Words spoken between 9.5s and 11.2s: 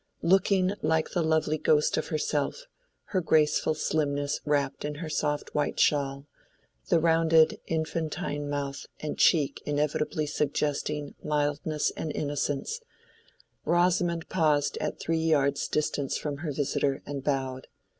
inevitably suggesting